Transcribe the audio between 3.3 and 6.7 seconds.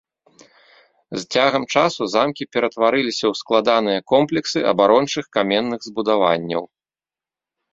ў складаныя комплексы абарончых каменных збудаванняў.